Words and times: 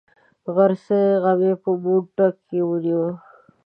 غرڅنۍ 0.55 1.03
غمی 1.23 1.51
په 1.61 1.69
موټي 1.83 2.27
کې 2.47 2.59
ونیوه. 2.67 3.09